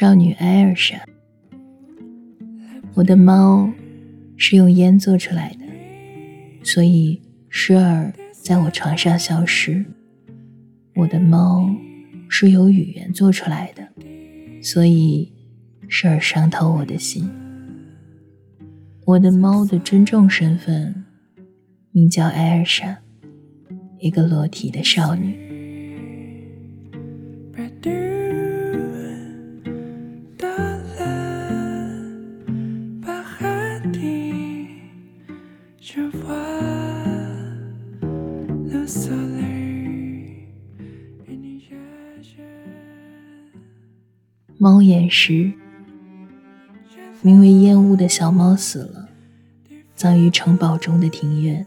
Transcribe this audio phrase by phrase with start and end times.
[0.00, 0.96] 少女艾尔莎。
[2.94, 3.68] 我的猫
[4.36, 5.66] 是用烟做出来的，
[6.62, 9.84] 所以时而在我床上消失。
[10.94, 11.68] 我的猫
[12.28, 13.88] 是由语言做出来的，
[14.62, 15.32] 所以
[15.88, 17.28] 时而伤透我的心。
[19.04, 20.94] 我的猫的真正身份
[21.90, 22.96] 名叫艾尔莎，
[23.98, 25.47] 一个裸体的少女。
[44.58, 45.50] 猫眼石，
[47.22, 49.08] 名为烟雾的小猫死了，
[49.94, 51.64] 葬于城堡中的庭院。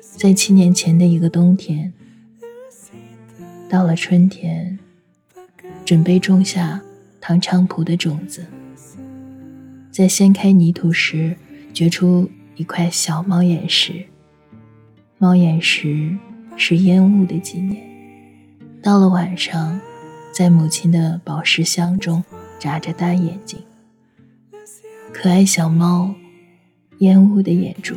[0.00, 1.92] 在七年前的一个冬天，
[3.68, 4.78] 到了春天，
[5.84, 6.80] 准备种下
[7.20, 8.46] 唐菖蒲的种子，
[9.90, 11.36] 在掀开泥土时，
[11.74, 14.04] 掘出一块小猫眼石。
[15.16, 16.14] 猫眼石
[16.56, 17.82] 是烟雾的纪念。
[18.82, 19.80] 到了晚上。
[20.30, 22.22] 在母亲的宝石箱中
[22.60, 23.58] 眨着大眼睛，
[25.12, 26.14] 可爱小猫，
[26.98, 27.96] 烟雾的眼珠。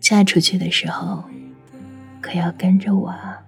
[0.00, 1.22] 嫁出去的时候，
[2.20, 3.40] 可要跟着我啊！